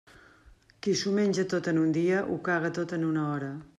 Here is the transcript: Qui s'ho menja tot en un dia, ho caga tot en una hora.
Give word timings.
Qui 0.87 0.95
s'ho 1.01 1.13
menja 1.17 1.45
tot 1.53 1.69
en 1.73 1.81
un 1.83 1.93
dia, 1.99 2.25
ho 2.33 2.39
caga 2.49 2.73
tot 2.79 2.97
en 2.99 3.07
una 3.11 3.27
hora. 3.35 3.53